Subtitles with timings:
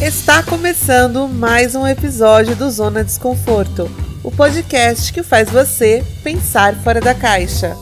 [0.00, 3.88] Está começando mais um episódio do Zona Desconforto,
[4.22, 7.76] o podcast que faz você pensar fora da caixa.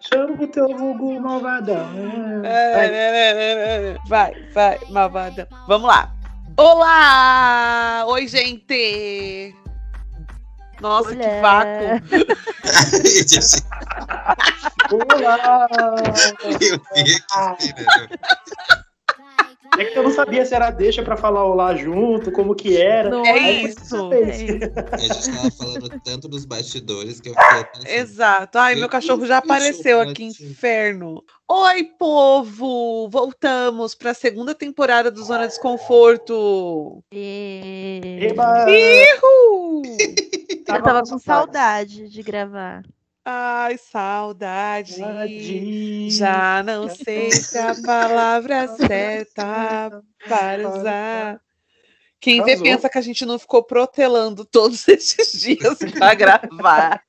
[0.00, 1.88] Chama o teu vulgo malvadão.
[2.44, 5.46] É, Vai, vai, malvadão.
[5.68, 6.12] Vamos lá.
[6.56, 8.04] Olá!
[8.08, 9.54] Oi, gente!
[10.80, 12.02] Nossa, que vácuo!
[15.14, 15.66] Olá!
[16.42, 16.58] Eu
[16.98, 18.81] vi aqui esperando.
[19.78, 23.08] É que eu não sabia se era deixa pra falar olá junto, como que era.
[23.08, 23.96] Não É Aí isso.
[23.96, 24.62] você fez.
[24.92, 28.58] A gente tava falando tanto dos bastidores que eu fiquei até assim, Exato.
[28.58, 31.24] Ai, meu Eu cachorro já apareceu aqui, inferno.
[31.48, 33.08] Oi, povo!
[33.08, 37.02] Voltamos para a segunda temporada do Zona Desconforto.
[37.12, 38.00] E...
[38.22, 38.66] Eba!
[38.68, 39.82] Ihu!
[40.68, 42.82] Eu tava com saudade de gravar.
[43.24, 44.96] Ai, saudade.
[44.96, 46.10] Saudade.
[46.10, 51.40] Já não sei se a palavra certa para usar.
[52.20, 52.64] Quem vê Arrasou.
[52.64, 57.02] pensa que a gente não ficou protelando todos esses dias para gravar.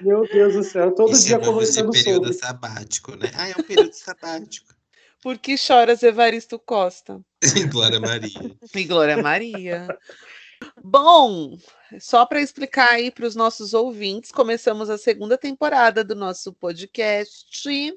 [0.00, 2.38] Meu Deus do céu, todo e dia de conversando período sobre.
[2.38, 3.30] sabático, né?
[3.34, 4.74] Ah, é um período sabático.
[5.22, 7.20] Por que choras, Evaristo Costa?
[7.72, 8.56] Glória Maria.
[8.74, 9.88] E Glória Maria.
[10.82, 11.56] Bom,
[12.00, 17.94] só para explicar aí para os nossos ouvintes, começamos a segunda temporada do nosso podcast.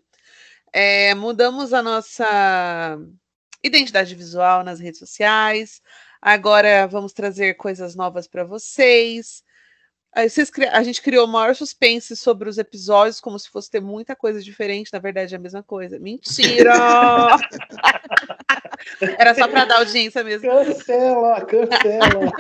[0.72, 2.98] É, mudamos a nossa
[3.64, 5.82] identidade visual nas redes sociais.
[6.22, 9.44] Agora vamos trazer coisas novas para vocês.
[10.16, 13.70] Aí vocês cri- A gente criou o maior suspense sobre os episódios, como se fosse
[13.70, 14.92] ter muita coisa diferente.
[14.92, 16.00] Na verdade, é a mesma coisa.
[16.00, 16.74] Mentira!
[19.20, 20.50] Era só para dar audiência mesmo.
[20.50, 22.32] Cancela, cancela.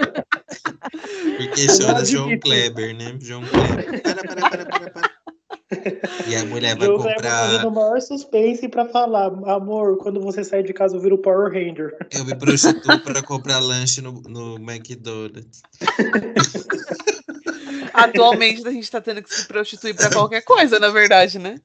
[1.37, 2.39] Porque chora não João.
[2.39, 3.17] Kleber, né?
[3.21, 4.01] João Kleber.
[4.01, 5.19] Para, para, para, para, para.
[6.27, 7.29] E a mulher vai vai comprar.
[7.45, 11.51] fazendo o maior suspense pra falar, amor, quando você sair de casa eu viro Power
[11.53, 11.95] Ranger.
[12.11, 15.61] Eu me prostituo para comprar lanche no, no McDonald's.
[17.93, 21.55] Atualmente a gente está tendo que se prostituir para qualquer coisa, na verdade, né?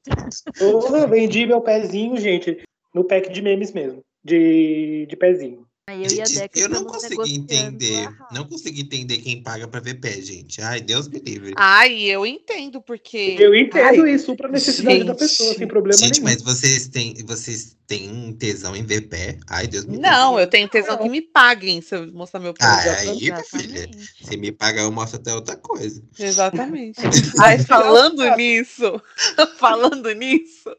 [0.60, 2.62] Eu vendi meu pezinho, gente,
[2.94, 4.02] no pack de memes mesmo.
[4.22, 5.66] De, de pezinho.
[5.86, 8.08] Aí eu e a Gente, eu não consegui entender.
[8.32, 10.62] Não consegui entender quem paga pra ver pé, gente.
[10.62, 11.52] Ai, Deus me livre.
[11.58, 13.36] Ai, eu entendo, porque.
[13.38, 15.18] Eu entendo Ai, isso pra necessidade da gente.
[15.18, 16.24] pessoa, sem problema Gente, nenhum.
[16.24, 19.38] mas vocês têm, vocês têm tesão em ver pé?
[19.46, 20.08] Ai, Deus me livre.
[20.08, 22.64] Não, eu tenho tesão que me paguem se eu mostrar meu pé.
[22.64, 23.90] Ah, aí, minha filha.
[24.22, 26.02] Se me pagar, eu mostro até outra coisa.
[26.18, 26.98] Exatamente.
[27.42, 29.02] Ai, falando nisso,
[29.58, 30.74] falando nisso,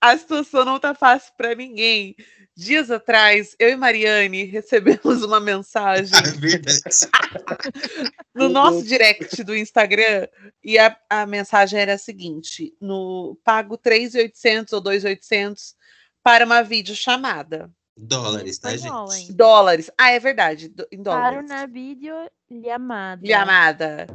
[0.00, 2.14] a situação não tá fácil para ninguém.
[2.56, 6.80] Dias atrás, eu e Mariane recebemos uma mensagem é verdade.
[8.32, 10.28] no nosso direct do Instagram
[10.62, 15.74] e a, a mensagem era a seguinte: no pago 3.800 ou 2.800
[16.22, 17.70] para uma videochamada.
[17.96, 19.32] Dólares, tá, gente?
[19.32, 19.90] Dólares.
[19.98, 21.48] Ah, é verdade, em Para dólares.
[21.48, 22.14] na vídeo
[22.50, 23.22] llamada.
[23.26, 24.06] Llamada.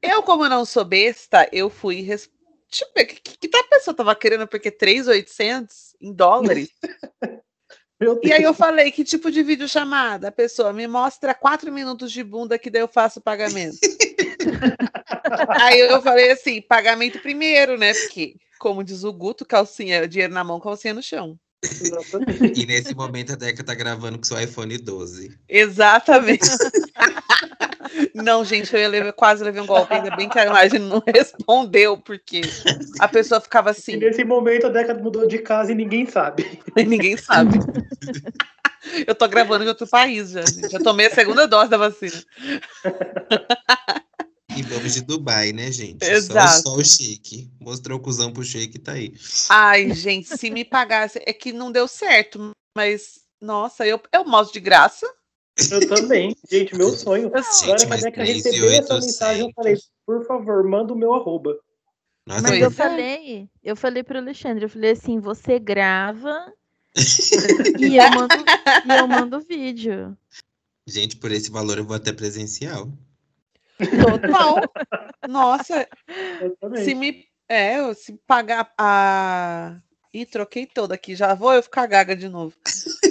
[0.00, 2.02] Eu, como não sou besta, eu fui.
[2.02, 2.30] Res...
[2.68, 4.46] Deixa eu ver, que, que, que a pessoa tava querendo?
[4.46, 5.68] Porque 3.800
[6.00, 6.70] em dólares?
[8.22, 10.28] E aí eu falei, que tipo de videochamada?
[10.28, 13.76] A pessoa me mostra quatro minutos de bunda que daí eu faço o pagamento.
[15.60, 17.92] aí eu falei assim, pagamento primeiro, né?
[17.92, 21.38] Porque, como diz o Guto, calcinha, dinheiro na mão, calcinha no chão.
[21.62, 22.62] Exatamente.
[22.62, 25.38] E nesse momento a Deca tá gravando com seu iPhone 12.
[25.46, 26.48] Exatamente.
[28.14, 31.02] Não, gente, eu ia levar- quase levei um golpe, ainda bem que a imagem não
[31.06, 32.40] respondeu, porque
[32.98, 36.60] a pessoa ficava E assim, nesse momento a década mudou de casa e ninguém sabe.
[36.76, 37.58] e ninguém sabe.
[39.06, 40.70] Eu tô gravando de outro país já, gente.
[40.70, 42.22] Já tomei a segunda dose da vacina.
[44.56, 46.02] E vamos de Dubai, né, gente?
[46.04, 46.62] Exato.
[46.62, 47.50] Só, só o chique.
[47.60, 49.12] Mostrou o cuzão pro shake e tá aí.
[49.48, 54.52] Ai, gente, se me pagasse, é que não deu certo, mas nossa, eu, eu mostro
[54.52, 55.06] de graça.
[55.70, 56.36] Eu também.
[56.50, 57.30] Gente, meu sonho.
[57.34, 59.06] Eu- Agora que a mas Deca 3 e recebeu essa 800.
[59.06, 59.76] mensagem, eu falei,
[60.06, 61.58] por favor, manda o meu arroba.
[62.26, 62.70] Nossa, Mas eu é.
[62.70, 66.52] falei, eu falei pro Alexandre, eu falei assim, você grava
[67.78, 68.34] e eu mando,
[68.84, 70.16] e eu mando vídeo.
[70.86, 72.88] gente, por esse valor eu vou até presencial.
[74.00, 74.56] Total.
[75.28, 75.88] Nossa,
[76.84, 77.24] se me.
[77.48, 79.80] É, eu- se pagar a.
[80.12, 82.54] Ih, troquei toda aqui, já vou eu ficar gaga de novo.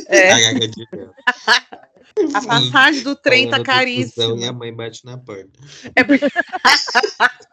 [0.10, 0.32] É,
[2.34, 4.36] A passagem do trem tá caríssima.
[4.38, 5.58] E a mãe bate na porta.
[5.96, 6.26] É porque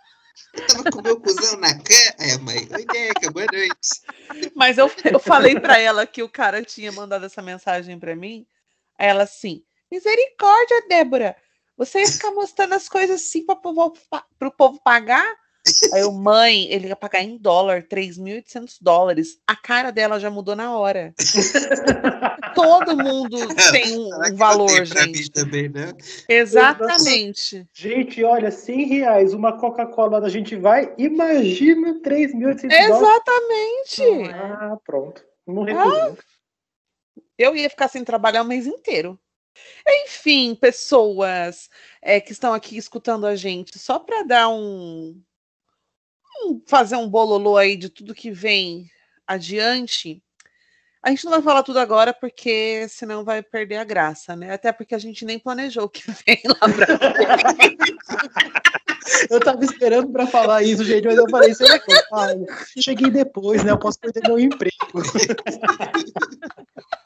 [0.56, 2.14] Eu tava com o meu cuzão na cama.
[2.18, 4.52] Aí a mãe, oi, Deca, boa noite.
[4.54, 8.46] Mas eu, eu falei pra ela que o cara tinha mandado essa mensagem pra mim.
[8.98, 11.36] Aí ela assim: misericórdia, Débora.
[11.76, 15.26] Você ia ficar mostrando as coisas assim para o povo pagar?
[15.92, 19.38] Aí eu, mãe, ele ia pagar em dólar, 3.800 dólares.
[19.46, 21.14] A cara dela já mudou na hora.
[22.54, 23.36] Todo mundo
[23.72, 25.30] tem um, um valor, gente.
[25.30, 25.92] também, né?
[26.28, 27.66] Exatamente.
[27.72, 32.64] Gente, olha, 100 reais, uma Coca-Cola a gente vai, imagina 3.800 dólares.
[32.64, 34.32] Exatamente.
[34.32, 35.22] Ah, pronto.
[35.46, 36.18] Não recuso.
[37.38, 39.18] Eu ia ficar sem trabalhar o mês inteiro.
[39.86, 41.68] Enfim, pessoas
[42.02, 45.20] é, que estão aqui escutando a gente, só para dar um,
[46.44, 48.90] um- fazer um bololô aí de tudo que vem
[49.26, 50.22] adiante.
[51.02, 54.52] A gente não vai falar tudo agora porque senão vai perder a graça, né?
[54.52, 56.86] Até porque a gente nem planejou o que vem lá pra
[59.30, 62.44] Eu tava esperando pra falar isso, gente, mas eu falei, será que eu falo?
[62.80, 63.70] Cheguei depois, né?
[63.70, 64.74] Eu posso perder meu emprego.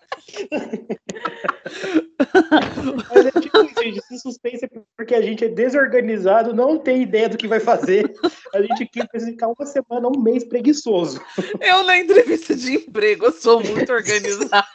[3.09, 7.03] Mas é tipo isso, gente, esse suspense é porque a gente é desorganizado, não tem
[7.03, 8.13] ideia do que vai fazer.
[8.55, 11.21] A gente quer ficar uma semana, um mês preguiçoso.
[11.61, 14.67] Eu na entrevista de emprego, eu sou muito organizada.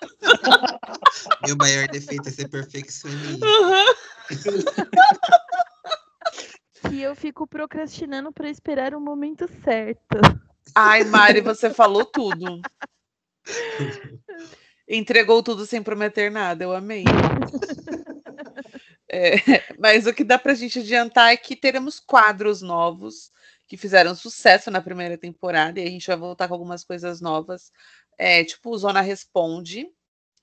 [1.46, 3.46] Meu maior defeito é ser perfeccionista.
[6.90, 10.18] Que eu fico procrastinando pra esperar o momento certo.
[10.74, 12.62] Ai, Mari, você falou tudo.
[14.88, 17.04] Entregou tudo sem prometer nada, eu amei.
[19.08, 19.36] É,
[19.80, 23.32] mas o que dá pra gente adiantar é que teremos quadros novos
[23.68, 27.72] que fizeram sucesso na primeira temporada e a gente vai voltar com algumas coisas novas,
[28.18, 29.88] é, tipo o Zona Responde.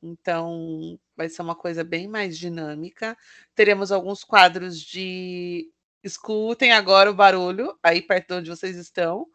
[0.03, 3.17] Então, vai ser uma coisa bem mais dinâmica.
[3.55, 5.69] Teremos alguns quadros de
[6.03, 9.27] escutem agora o barulho aí perto de onde vocês estão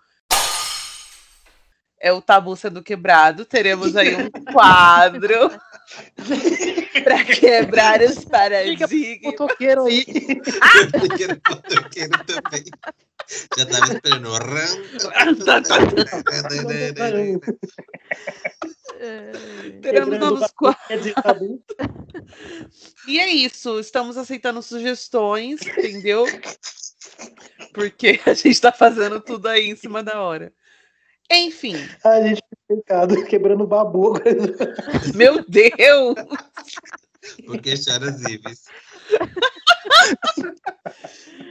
[2.08, 3.46] é o tabu sendo quebrado.
[3.46, 5.52] Teremos aí um quadro
[7.04, 8.90] para quebrar os paradigmas.
[9.24, 10.06] Motoqueiro aí.
[10.94, 12.64] Motoqueiro, motoqueiro também.
[13.58, 14.30] Já tava esperando.
[19.82, 21.14] Teremos novos quadros.
[23.08, 23.80] E é isso.
[23.80, 26.26] Estamos aceitando sugestões, entendeu?
[27.74, 30.54] Porque a gente está fazendo tudo aí em cima da hora.
[31.32, 33.16] Enfim, Ah, gente, que pecado.
[33.28, 34.14] Quebrando o babu.
[35.16, 36.16] meu Deus!
[37.46, 38.66] Porque choras Ives.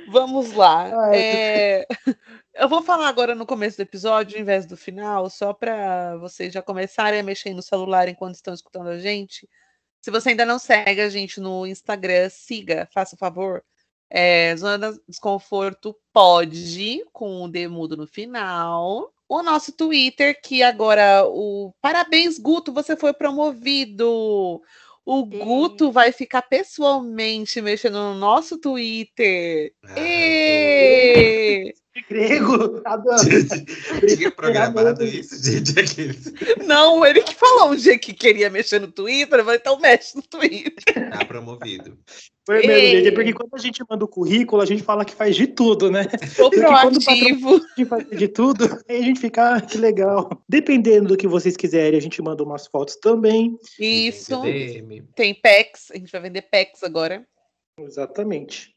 [0.09, 1.09] Vamos lá.
[1.09, 1.87] Ai, É,
[2.55, 6.53] Eu vou falar agora no começo do episódio, ao invés do final, só para vocês
[6.55, 9.47] já começarem a mexer no celular enquanto estão escutando a gente.
[10.01, 13.63] Se você ainda não segue a gente no Instagram, siga, faça o favor.
[14.09, 19.13] É, Zona Desconforto pode, com o D mudo no final.
[19.29, 21.73] O nosso Twitter, que agora o.
[21.81, 24.63] Parabéns, Guto, você foi promovido!
[25.05, 25.39] O Sim.
[25.39, 29.73] Guto vai ficar pessoalmente mexendo no nosso Twitter.
[29.97, 31.73] Ê!
[31.97, 32.83] De grego.
[34.17, 35.79] Tinha programado isso, gente.
[35.79, 36.31] Aqueles.
[36.67, 40.23] Não, ele que falou um dia que queria mexer no Twitter, mas então mexe no
[40.23, 41.11] Twitter.
[41.11, 41.97] Tá promovido.
[42.47, 43.05] Foi mesmo, Ei.
[43.05, 43.13] gente.
[43.13, 46.05] Porque quando a gente manda o currículo, a gente fala que faz de tudo, né?
[46.35, 47.61] Sou quando proativo.
[47.77, 50.31] De fazer de tudo, aí a gente fica, ah, que legal.
[50.49, 53.59] Dependendo do que vocês quiserem, a gente manda umas fotos também.
[53.81, 54.41] Isso.
[55.17, 57.27] Tem packs, a gente vai vender packs agora.
[57.81, 58.77] Exatamente.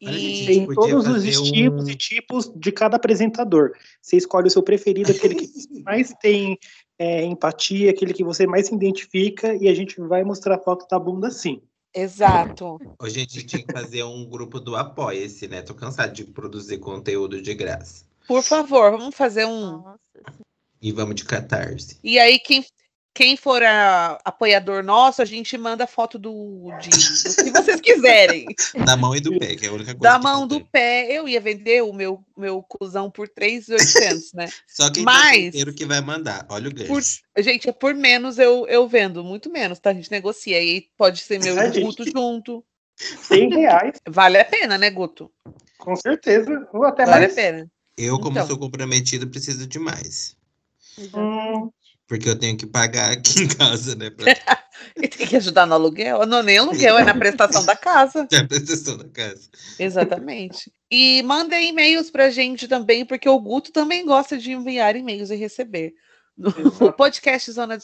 [0.00, 3.72] E gente, Tem todos os estilos um- e tipos de cada apresentador.
[4.00, 5.44] Você escolhe o seu preferido, aquele que
[5.84, 6.58] mais tem
[6.98, 10.86] é, empatia, aquele que você mais se identifica, e a gente vai mostrar a foto
[10.90, 11.60] da bunda sim.
[11.94, 12.78] Exato.
[12.98, 15.62] Hoje a gente tinha que fazer um grupo do Apoia-se, né?
[15.62, 18.04] Tô cansado de produzir conteúdo de graça.
[18.26, 19.82] Por favor, vamos fazer um.
[19.82, 19.98] Nossa,
[20.80, 21.98] E vamos de catarse.
[22.02, 22.64] E aí, quem,
[23.12, 28.46] quem for a- apoiador nosso, a gente manda foto do, de, do que vocês quiserem.
[28.86, 29.98] Da mão e do pé, que é a única coisa.
[30.00, 34.32] Da que mão eu do pé, eu ia vender o meu, meu cuzão por 3,800,
[34.32, 34.48] né?
[34.66, 36.46] Só quem Mas- tá solteiro que vai mandar.
[36.48, 36.88] Olha o gancho.
[37.34, 39.90] Por- gente, é por menos eu, eu vendo, muito menos, tá?
[39.90, 40.56] A gente negocia.
[40.56, 42.64] E aí pode ser meu A do Guto gente- junto.
[42.96, 45.30] 100 reais, Vale a pena, né, Guto?
[45.78, 46.68] com certeza.
[46.72, 47.34] Ou até Vale a mais.
[47.34, 47.66] pena.
[47.96, 48.46] Eu, como Então.
[48.46, 50.36] sou comprometido, preciso de mais.
[50.98, 51.72] exatamente.
[52.10, 54.10] Porque eu tenho que pagar aqui em casa, né?
[54.10, 54.24] Pra
[54.96, 56.26] E tem que ajudar no aluguel.
[56.26, 58.26] Não, nem aluguel, é na prestação da casa.
[58.26, 59.48] ter a prestação da casa.
[59.78, 60.72] Exatamente.
[60.90, 65.36] E mandem e-mails pra gente também, porque o Guto também gosta de enviar e-mails e
[65.36, 65.94] receber.
[66.36, 66.50] No
[66.98, 67.78] podcast zona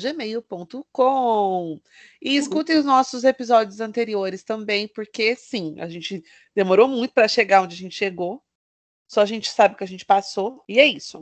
[0.00, 1.80] gmail.com
[2.22, 6.22] E escutem os nossos episódios anteriores também, porque sim, a gente
[6.54, 8.40] demorou muito para chegar onde a gente chegou.
[9.10, 10.62] Só a gente sabe o que a gente passou.
[10.68, 11.20] E é isso.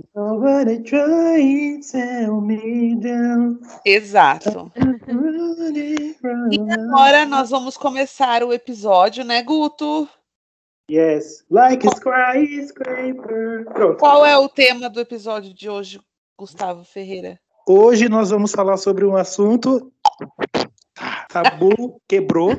[3.83, 4.71] Exato.
[6.53, 10.07] E agora nós vamos começar o episódio, né, Guto?
[10.91, 11.47] Yes.
[11.51, 13.65] Like a skyscraper.
[13.73, 13.99] Pronto.
[13.99, 15.99] Qual é o tema do episódio de hoje,
[16.37, 17.41] Gustavo Ferreira?
[17.67, 19.91] Hoje nós vamos falar sobre um assunto.
[21.31, 22.55] Tabu quebrou.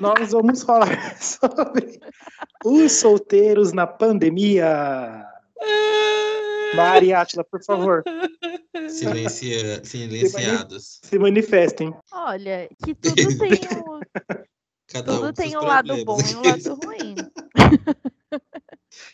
[0.00, 0.88] Nós vamos falar
[1.20, 2.00] sobre
[2.64, 5.24] os solteiros na pandemia.
[6.74, 8.04] Mari Átila, por favor,
[8.88, 11.00] Silencia, silenciados.
[11.02, 11.94] se manifestem.
[12.12, 14.00] Olha, que tudo tem um,
[14.86, 17.14] Cada um tudo com tem um lado bom e um lado ruim.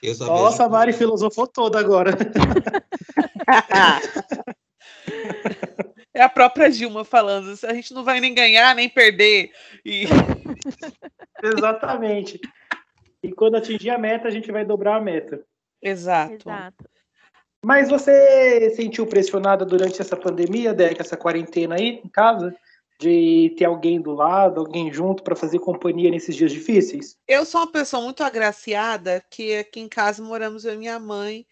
[0.03, 2.11] Eu só Nossa, a vejo- Mari filosofou toda agora.
[6.15, 9.51] É a própria Dilma falando, a gente não vai nem ganhar, nem perder.
[9.85, 10.05] E
[11.43, 12.41] Exatamente.
[13.23, 15.45] E quando atingir a meta, a gente vai dobrar a meta.
[15.83, 16.35] Exato.
[16.35, 16.89] Exato.
[17.65, 22.55] Mas você sentiu pressionada durante essa pandemia, Deca, essa quarentena aí em casa?
[23.01, 27.17] De ter alguém do lado, alguém junto para fazer companhia nesses dias difíceis?
[27.27, 31.45] Eu sou uma pessoa muito agraciada que aqui em casa moramos eu e minha mãe.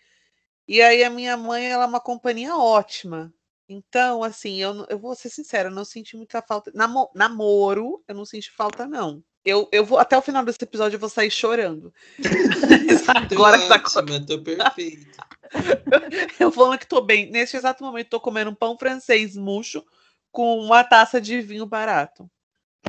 [0.68, 3.32] E aí a minha mãe ela é uma companhia ótima.
[3.72, 6.70] Então, assim, eu, não- eu vou ser sincera, eu não senti muita falta.
[6.74, 9.22] Namo- namoro, eu não senti falta, não.
[9.44, 11.92] Eu, eu vou, até o final desse episódio, eu vou sair chorando.
[13.28, 15.26] Tô Agora que tá ótima, tô perfeita.
[16.40, 17.30] Eu falando que tô bem.
[17.30, 19.84] Neste exato momento, tô comendo um pão francês murcho
[20.30, 22.30] com uma taça de vinho barato.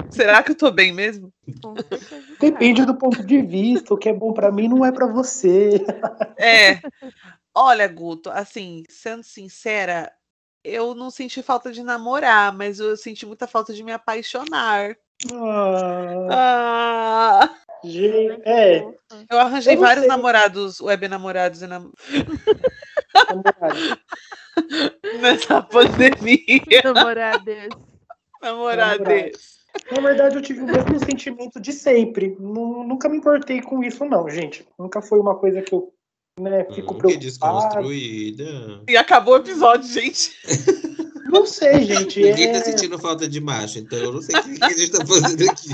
[0.10, 1.32] Será que eu tô bem mesmo?
[2.40, 3.94] Depende do ponto de vista.
[3.94, 5.84] O que é bom para mim não é para você.
[6.38, 6.80] É.
[7.54, 10.12] Olha, Guto, assim, sendo sincera,
[10.64, 14.96] eu não senti falta de namorar, mas eu senti muita falta de me apaixonar.
[16.30, 18.80] Ah, Ah, gente, é,
[19.30, 20.08] eu arranjei Eu vários sei.
[20.10, 21.92] namorados, web namorados e nam-
[23.30, 24.00] namorado.
[25.22, 26.38] nessa pandemia.
[26.84, 27.70] Namoradas.
[28.42, 29.54] Namorades.
[29.92, 32.36] Na verdade, eu tive o mesmo sentimento de sempre.
[32.40, 34.68] Nu- Nunca me importei com isso, não, gente.
[34.78, 35.92] Nunca foi uma coisa que eu
[36.40, 37.20] né, fico Hum, que preocupado.
[37.20, 38.82] desconstruída.
[38.88, 40.32] E acabou o episódio, gente.
[41.30, 42.22] Não sei, gente.
[42.22, 44.70] Ninguém é- tá sentindo falta de macho, então eu não sei o que que a
[44.70, 45.70] gente tá fazendo aqui.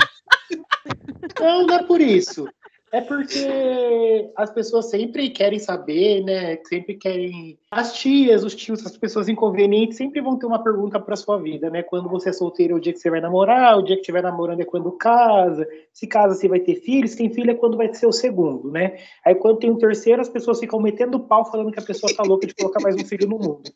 [1.37, 2.47] Não, não é por isso.
[2.91, 6.57] É porque as pessoas sempre querem saber, né?
[6.65, 7.59] Sempre querem.
[7.69, 11.69] As tias, os tios, as pessoas inconvenientes sempre vão ter uma pergunta para sua vida,
[11.69, 11.83] né?
[11.83, 14.23] Quando você é solteiro é o dia que você vai namorar, o dia que estiver
[14.23, 15.67] namorando é quando casa.
[15.93, 17.07] Se casa, você vai ter filho.
[17.07, 18.97] Se tem filho, é quando vai ser o segundo, né?
[19.23, 22.23] Aí quando tem um terceiro, as pessoas ficam metendo pau falando que a pessoa tá
[22.23, 23.71] louca de colocar mais um filho no mundo.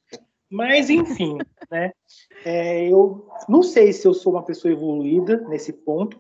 [0.50, 1.38] Mas, enfim,
[1.72, 1.92] né?
[2.46, 6.20] É, eu não sei se eu sou uma pessoa evoluída nesse ponto,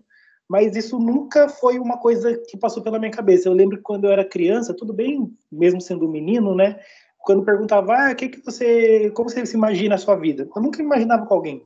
[0.54, 3.50] mas isso nunca foi uma coisa que passou pela minha cabeça.
[3.50, 6.80] Eu lembro que quando eu era criança, tudo bem, mesmo sendo um menino, né?
[7.18, 10.48] Quando perguntava, ah, que que você, como você se imagina a sua vida?
[10.56, 11.66] Eu nunca me imaginava com alguém.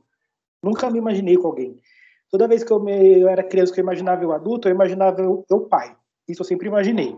[0.62, 1.76] Nunca me imaginei com alguém.
[2.30, 5.20] Toda vez que eu, me, eu era criança, que eu imaginava eu adulto, eu imaginava
[5.20, 5.94] eu, eu pai.
[6.26, 7.14] Isso eu sempre imaginei.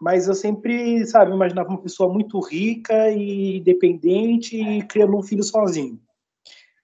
[0.00, 5.42] Mas eu sempre, sabe, imaginava uma pessoa muito rica e independente e criando um filho
[5.42, 5.98] sozinho.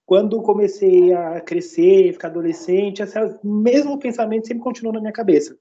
[0.06, 5.56] Quando comecei a crescer, ficar adolescente, esse mesmo pensamento sempre continuou na minha cabeça.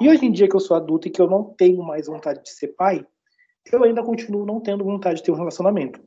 [0.00, 2.42] E hoje em dia que eu sou adulto e que eu não tenho mais vontade
[2.42, 3.06] de ser pai,
[3.72, 6.00] eu ainda continuo não tendo vontade de ter um relacionamento.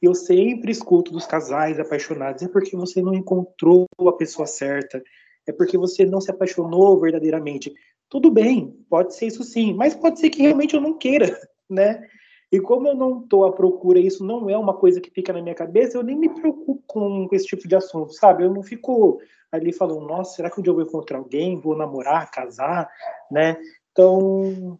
[0.00, 5.02] Eu sempre escuto dos casais apaixonados, é porque você não encontrou a pessoa certa,
[5.46, 7.72] é porque você não se apaixonou verdadeiramente.
[8.08, 11.38] Tudo bem, pode ser isso sim, mas pode ser que realmente eu não queira,
[11.68, 12.06] né?
[12.52, 15.40] E como eu não estou à procura, isso não é uma coisa que fica na
[15.40, 18.44] minha cabeça, eu nem me preocupo com, com esse tipo de assunto, sabe?
[18.44, 19.20] Eu não fico
[19.52, 22.88] ali falando, nossa, será que um dia eu vou encontrar alguém, vou namorar, casar,
[23.30, 23.56] né?
[23.92, 24.78] Então,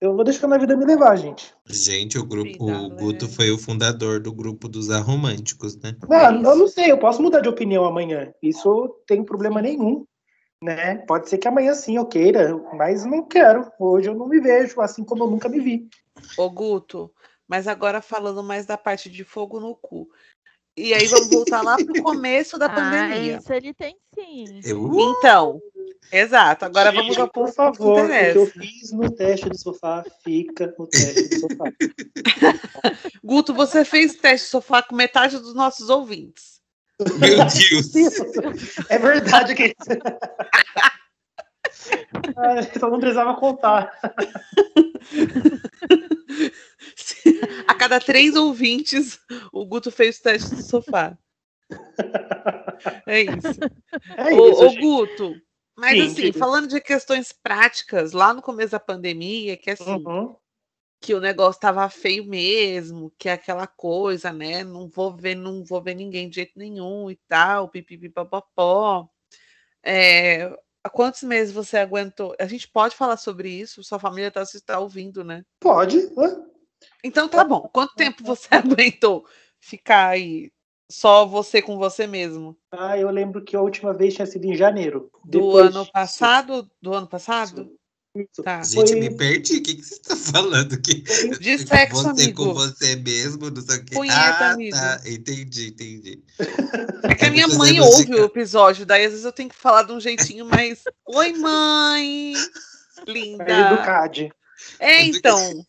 [0.00, 1.52] eu vou deixando a vida me levar, gente.
[1.66, 3.32] Gente, o grupo, o Guto né?
[3.32, 5.96] foi o fundador do grupo dos aromânticos, né?
[6.08, 6.46] Ah, isso.
[6.46, 8.32] eu não sei, eu posso mudar de opinião amanhã.
[8.40, 10.04] Isso não tem problema nenhum,
[10.62, 10.96] né?
[10.98, 13.70] Pode ser que amanhã sim eu queira, mas não quero.
[13.78, 15.88] Hoje eu não me vejo assim como eu nunca me vi.
[16.36, 17.12] Ô, Guto,
[17.48, 20.08] mas agora falando mais da parte de fogo no cu.
[20.76, 23.38] E aí vamos voltar lá pro começo da Ah, pandemia.
[23.38, 24.60] isso ele tem sim.
[24.64, 25.60] Eu, Então,
[26.12, 26.64] exato.
[26.66, 28.00] Agora vamos Gente, ao por ponto favor, que o que
[28.38, 28.60] eu interessa.
[28.60, 31.64] fiz no teste do sofá fica no teste do sofá.
[33.24, 36.58] Guto, você fez teste de sofá com metade dos nossos ouvintes.
[37.18, 38.76] meu Deus.
[38.88, 39.74] É verdade que
[42.36, 43.98] Ah, Só não precisava contar.
[47.66, 49.20] A cada três ouvintes,
[49.52, 51.16] o Guto fez o teste do sofá.
[53.06, 53.60] É isso.
[54.16, 54.80] É isso, ô, gente.
[54.80, 55.42] Guto,
[55.76, 60.36] mas Sim, assim, falando de questões práticas, lá no começo da pandemia, que assim, Uhum.
[61.00, 64.64] que o negócio tava feio mesmo, que é aquela coisa, né?
[64.64, 69.08] Não vou ver, não vou ver ninguém de jeito nenhum e tal, pipipipopopó.
[69.82, 70.50] É,
[70.88, 72.34] há quantos meses você aguentou?
[72.40, 73.84] A gente pode falar sobre isso?
[73.84, 75.44] Sua família está tá ouvindo, né?
[75.60, 76.10] Pode.
[77.04, 77.68] Então tá bom.
[77.72, 79.26] Quanto tempo você aguentou
[79.60, 80.50] ficar aí
[80.90, 82.56] só você com você mesmo?
[82.72, 85.10] Ah, eu lembro que a última vez tinha sido em janeiro.
[85.24, 86.70] Do Depois ano passado?
[86.80, 87.77] Do ano passado?
[88.20, 88.42] Isso.
[88.42, 88.62] Tá.
[88.62, 89.56] Gente, Foi- me perdi.
[89.58, 90.80] O que, que você tá falando?
[90.80, 90.94] Que
[91.38, 92.44] De sexo, você amigo.
[92.46, 93.94] com você mesmo, não sei o quê.
[93.94, 94.76] Punheta, ah, amigo.
[94.76, 95.00] tá.
[95.06, 96.22] Entendi, entendi.
[97.04, 99.82] É que a minha mãe ouve o episódio, daí às vezes eu tenho que falar
[99.84, 100.82] de um jeitinho mais.
[101.06, 102.34] Oi, mãe!
[103.06, 103.70] Linda!
[103.76, 104.32] Do CAD.
[104.80, 105.64] É, então.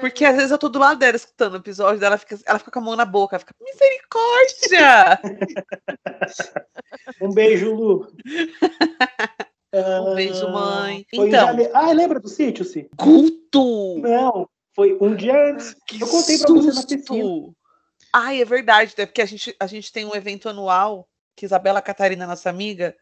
[0.00, 2.70] Porque às vezes eu tô do lado dela escutando o episódio dela, fica, ela fica
[2.70, 5.20] com a mão na boca, ela fica, misericórdia!
[7.20, 8.12] Um beijo, Lu.
[9.72, 11.06] Um beijo, mãe.
[11.14, 11.46] Foi em Então.
[11.46, 11.70] janeiro.
[11.74, 12.88] Ah, lembra do sítio, sim?
[12.94, 13.98] Guto!
[13.98, 15.74] Não, foi um dia antes.
[15.98, 17.54] Eu contei pra você na piscina.
[18.12, 21.80] Ai, é verdade, é porque a gente, a gente tem um evento anual que Isabela
[21.80, 22.94] Catarina, nossa amiga,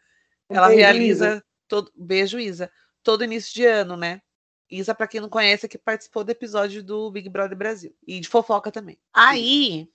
[0.48, 1.44] Um ela beijo, realiza Isa.
[1.66, 2.70] todo beijo Isa,
[3.02, 4.22] todo início de ano, né?
[4.70, 8.20] Isa, pra quem não conhece, é que participou do episódio do Big Brother Brasil e
[8.20, 9.00] de fofoca também.
[9.12, 9.88] Aí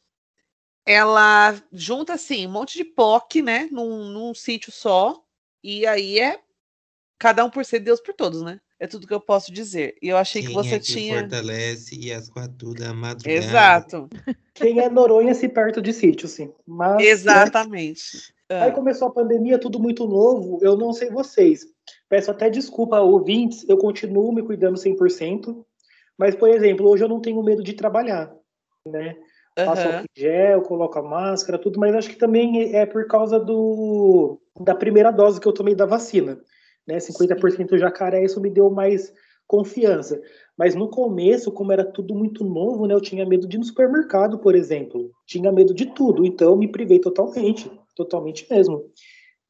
[0.86, 5.24] ela junta assim um monte de POC, né, num, num sítio só,
[5.64, 6.42] e aí é
[7.18, 8.60] cada um por ser Deus por todos, né?
[8.80, 9.96] É tudo que eu posso dizer.
[10.02, 13.30] E eu achei que Quem você é que tinha fortalece e as quatro da madrugada.
[13.32, 14.10] Exato,
[14.54, 16.52] Quem é Noronha se perto de sítio, sim.
[16.66, 18.34] Mas, né, exatamente.
[18.50, 20.60] Aí Ah, começou a pandemia, tudo muito novo.
[20.62, 21.66] Eu não sei vocês.
[22.08, 23.68] Peço até desculpa, ouvintes.
[23.68, 25.66] Eu continuo me cuidando 100%.
[26.18, 28.34] Mas, por exemplo, hoje eu não tenho medo de trabalhar.
[28.88, 29.18] Né?
[29.56, 29.96] Passo aham.
[29.96, 31.80] álcool em gel, coloco a máscara, tudo.
[31.80, 35.86] Mas acho que também é por causa do, da primeira dose que eu tomei da
[35.86, 36.40] vacina.
[36.88, 36.98] Né?
[36.98, 39.14] 50% jacaré, isso me deu mais
[39.48, 40.22] confiança.
[40.58, 43.66] Mas no começo, como era tudo muito novo, né, eu tinha medo de ir no
[43.66, 45.12] supermercado, por exemplo.
[45.26, 48.86] Tinha medo de tudo, então eu me privei totalmente, totalmente mesmo.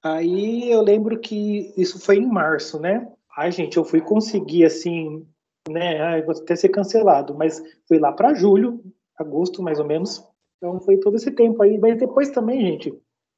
[0.03, 3.07] Aí eu lembro que isso foi em março, né?
[3.37, 5.25] Ai, gente, eu fui conseguir assim,
[5.69, 5.99] né?
[6.01, 8.83] Ai, vou até ser cancelado, mas foi lá para julho,
[9.17, 10.23] agosto mais ou menos.
[10.57, 12.93] Então foi todo esse tempo aí, mas depois também, gente,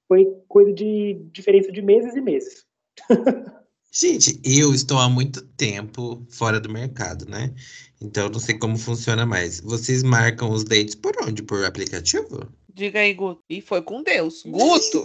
[0.08, 2.66] foi coisa de diferença de meses e meses.
[4.00, 7.52] Gente, eu estou há muito tempo fora do mercado, né?
[8.00, 9.60] Então eu não sei como funciona mais.
[9.60, 11.42] Vocês marcam os dates por onde?
[11.42, 12.48] Por aplicativo?
[12.72, 13.42] Diga aí, Guto.
[13.50, 14.44] E foi com Deus.
[14.46, 15.04] Guto!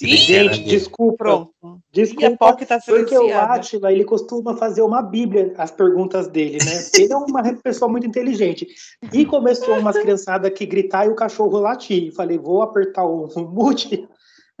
[0.00, 1.52] Ih, Gente, desculpa, Pronto.
[1.62, 2.54] A desculpa.
[2.54, 3.36] POC tá Porque o.
[3.36, 6.86] Átila, ele costuma fazer uma bíblia as perguntas dele, né?
[6.94, 8.66] Ele é uma pessoa muito inteligente.
[9.12, 12.14] E começou umas criançadas que gritar e o cachorro latir.
[12.14, 14.08] Falei, vou apertar o mute,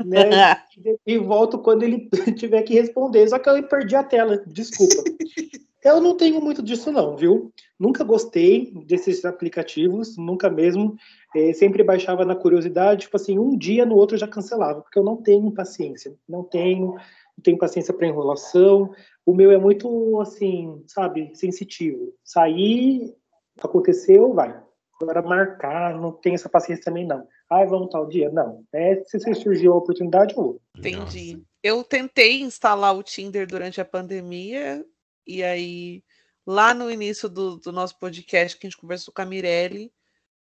[0.04, 0.62] né?
[1.06, 3.28] E volto quando ele tiver que responder.
[3.28, 5.02] Só que eu perdi a tela, desculpa.
[5.84, 7.52] Eu não tenho muito disso não, viu?
[7.76, 10.94] Nunca gostei desses aplicativos, nunca mesmo.
[11.34, 15.02] Eh, sempre baixava na curiosidade, tipo assim, um dia no outro já cancelava, porque eu
[15.02, 16.14] não tenho paciência.
[16.28, 18.92] Não tenho, não tenho paciência para enrolação.
[19.26, 22.14] O meu é muito, assim, sabe, sensitivo.
[22.22, 23.12] Sair,
[23.60, 24.62] aconteceu, vai.
[25.02, 27.26] Agora marcar, não tenho essa paciência também não.
[27.50, 28.30] Ai, vamos tal dia?
[28.30, 28.64] Não.
[28.72, 30.60] É, se se surgiu a oportunidade, vou.
[30.78, 31.42] Entendi.
[31.62, 34.84] Eu tentei instalar o Tinder durante a pandemia,
[35.26, 36.02] e aí,
[36.46, 39.92] lá no início do, do nosso podcast, que a gente conversou com a Mirelle,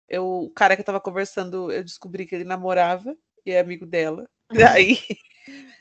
[0.09, 3.87] eu, o cara que eu tava conversando, eu descobri que ele namorava e é amigo
[3.87, 4.29] dela.
[4.53, 4.97] E aí,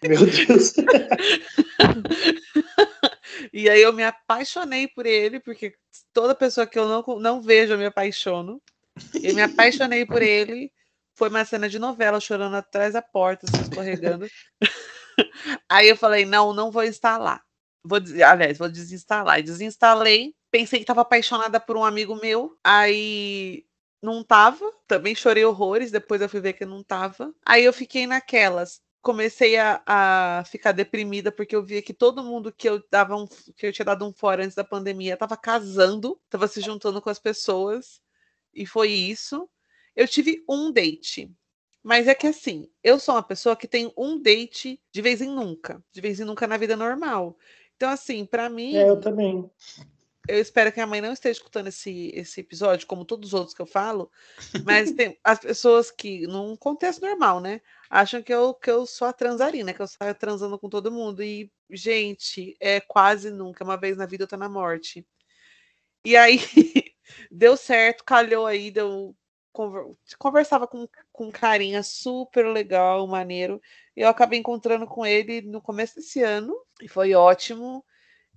[0.03, 0.73] Meu Deus.
[3.57, 5.73] e aí eu me apaixonei por ele, porque
[6.11, 8.61] toda pessoa que eu não, não vejo, eu me apaixono.
[9.23, 10.73] Eu me apaixonei por ele.
[11.13, 14.27] Foi uma cena de novela, chorando atrás da porta, assim, escorregando.
[15.71, 17.41] Aí eu falei, não, não vou instalar.
[17.81, 19.39] Vou, aliás, vou desinstalar.
[19.39, 20.35] E desinstalei.
[20.51, 22.57] Pensei que estava apaixonada por um amigo meu.
[22.61, 23.63] Aí
[24.01, 24.69] não tava.
[24.85, 25.91] Também chorei horrores.
[25.91, 27.33] Depois eu fui ver que não tava.
[27.45, 28.81] Aí eu fiquei naquelas.
[29.05, 33.27] Comecei a, a ficar deprimida porque eu via que todo mundo que eu dava um,
[33.27, 37.11] que eu tinha dado um fora antes da pandemia estava casando, estava se juntando com
[37.11, 38.01] as pessoas.
[38.51, 39.47] E foi isso.
[39.95, 41.31] Eu tive um date.
[41.83, 45.29] Mas é que assim, eu sou uma pessoa que tem um date de vez em
[45.29, 47.37] nunca, de vez em nunca na vida normal.
[47.75, 49.47] Então, assim, pra mim, É, eu também.
[50.27, 53.53] Eu espero que a mãe não esteja escutando esse, esse episódio, como todos os outros
[53.53, 54.11] que eu falo,
[54.65, 59.07] mas tem as pessoas que, num contexto normal, né, acham que eu, que eu sou
[59.07, 61.21] a transarina, que eu saio transando com todo mundo.
[61.23, 65.05] E, gente, é quase nunca, uma vez na vida eu tô na morte.
[66.03, 66.39] E aí,
[67.31, 69.15] deu certo, calhou aí, deu.
[69.51, 73.61] conver- Conversava com, com um carinha super legal, maneiro.
[73.95, 77.83] E eu acabei encontrando com ele no começo desse ano, e foi ótimo.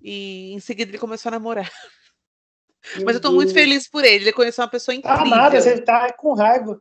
[0.00, 1.70] E em seguida ele começou a namorar.
[3.04, 4.24] Mas eu tô muito feliz por ele.
[4.24, 5.20] Ele conheceu uma pessoa incrível.
[5.20, 6.80] Ah, nada, você tá com raiva.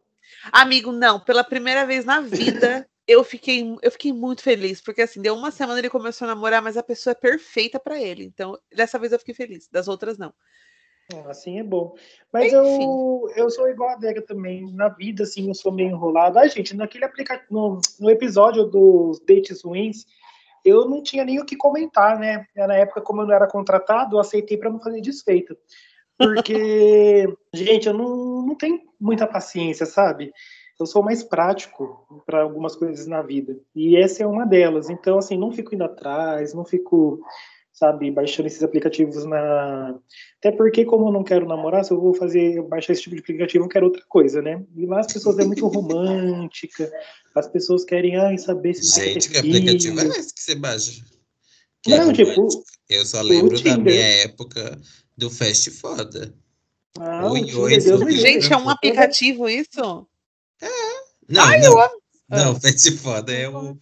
[0.52, 5.22] Amigo, não, pela primeira vez na vida eu fiquei, eu fiquei muito feliz, porque assim,
[5.22, 8.26] deu uma semana ele começou a namorar, mas a pessoa é perfeita para ele.
[8.26, 10.34] Então, dessa vez eu fiquei feliz, das outras não.
[11.30, 11.96] Assim é bom.
[12.34, 14.70] Mas eu, eu sou igual a Dega também.
[14.74, 16.38] Na vida, assim, eu sou meio enrolado.
[16.38, 20.06] Ai, gente, naquele aplicativo, no, no episódio dos dates ruins,
[20.64, 22.46] eu não tinha nem o que comentar, né?
[22.56, 25.56] Na época, como eu não era contratado, eu aceitei para não fazer desfeita.
[26.18, 30.32] Porque, gente, eu não, não tenho muita paciência, sabe?
[30.80, 33.58] Eu sou mais prático para algumas coisas na vida.
[33.76, 34.90] E essa é uma delas.
[34.90, 37.20] Então, assim, não fico indo atrás, não fico
[37.78, 39.96] sabe, baixando esses aplicativos na.
[40.40, 43.22] Até porque, como eu não quero namorar, se eu vou fazer baixar esse tipo de
[43.22, 44.64] aplicativo, eu quero outra coisa, né?
[44.76, 46.92] E lá as pessoas é muito romântica,
[47.36, 51.04] as pessoas querem ai, saber se Gente, que aplicativo é esse que você baixa?
[51.84, 52.48] Que não, é tipo.
[52.90, 54.82] Eu só lembro da minha época
[55.16, 56.34] do Fast Foda.
[57.00, 60.08] Ah, oi, oi, Gente, é um aplicativo isso?
[60.60, 60.68] É.
[61.30, 61.80] Não, Ai, não.
[61.80, 61.90] Eu...
[62.28, 63.74] Não, Fast Foda é o,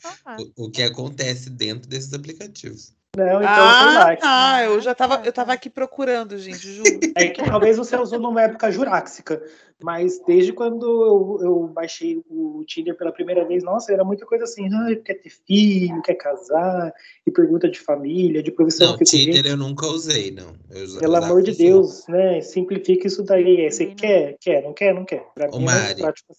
[0.57, 2.93] o, o que acontece dentro desses aplicativos.
[3.17, 4.63] Não, então ah, tá.
[4.65, 6.99] Eu já tava, eu tava aqui procurando, gente, juro.
[7.15, 9.41] É que talvez você usou numa época juráxica,
[9.81, 14.43] mas desde quando eu, eu baixei o Tinder pela primeira vez, nossa, era muita coisa
[14.43, 16.93] assim, ah, quer ter filho, quer casar,
[17.25, 18.91] e pergunta de família, de profissão.
[18.91, 20.53] Não, Tinder eu nunca usei, não.
[20.69, 22.41] Eu Pelo amor de Deus, né?
[22.41, 23.69] Simplifica isso daí.
[23.71, 25.25] Você quer, quer, não quer, não quer.
[25.33, 26.33] Pra Ô, mim Mari, é prático.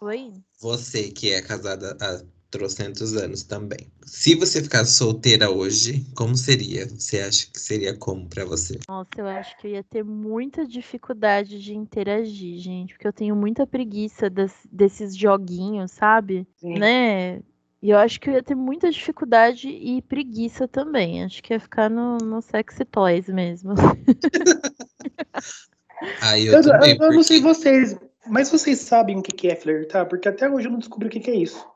[0.00, 0.32] Oi?
[0.60, 2.20] Você que é casada há
[2.52, 3.88] trocentos anos também.
[4.04, 6.86] Se você ficasse solteira hoje, como seria?
[6.86, 8.78] Você acha que seria como para você?
[8.86, 13.34] Nossa, eu acho que eu ia ter muita dificuldade de interagir, gente, porque eu tenho
[13.34, 16.46] muita preguiça das, desses joguinhos, sabe?
[16.60, 16.78] Sim.
[16.78, 17.40] Né?
[17.82, 21.24] E eu acho que eu ia ter muita dificuldade e preguiça também.
[21.24, 23.74] Acho que ia ficar no, no sexy toys mesmo.
[26.20, 29.56] Aí eu, eu, também, eu, eu não sei vocês, mas vocês sabem o que é
[29.56, 30.06] flertar?
[30.06, 31.66] Porque até hoje eu não descobri o que é isso.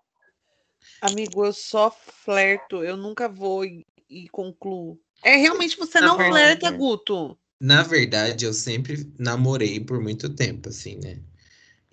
[1.01, 1.91] Amigo, eu só
[2.25, 4.99] flerto, eu nunca vou e, e concluo.
[5.23, 7.39] É realmente você Na não verdade, flerta, Guto.
[7.61, 11.19] Na verdade, eu sempre namorei por muito tempo, assim, né?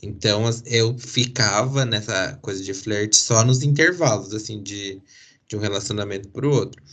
[0.01, 5.01] Então eu ficava nessa coisa de flerte só nos intervalos, assim, de,
[5.47, 6.83] de um relacionamento pro outro.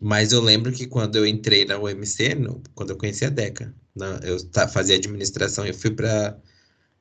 [0.00, 3.74] Mas eu lembro que quando eu entrei na UMC, no, quando eu conheci a Deca,
[3.94, 6.38] na, eu tá, fazia administração, eu fui para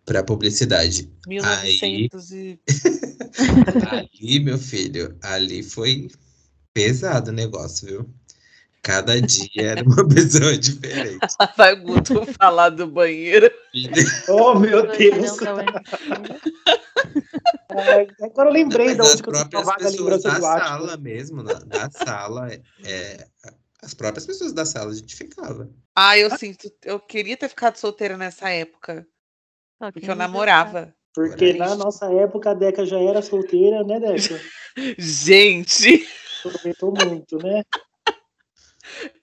[0.05, 1.11] para publicidade.
[1.27, 2.39] 1900 Aí...
[2.43, 2.59] e...
[4.21, 6.09] ali, meu filho, ali foi
[6.73, 8.09] pesado o negócio, viu?
[8.85, 11.17] Cada dia era uma pessoa diferente.
[11.57, 13.49] Vai Guto falar do banheiro.
[14.29, 15.39] oh, meu Deus!
[18.21, 21.89] agora eu lembrei Mas da onde que eu vaga lembrança da sala mesmo, na, da
[21.89, 22.51] sala,
[22.83, 23.27] é,
[23.81, 25.67] as próprias pessoas da sala a gente ficava.
[25.95, 29.07] Ah, eu sinto, eu queria ter ficado solteira nessa época.
[29.79, 30.93] Porque eu namorava.
[31.13, 34.41] Porque na nossa época a Deca já era solteira, né, Deca?
[34.97, 36.07] Gente!
[36.39, 37.63] Aproveitou muito, né?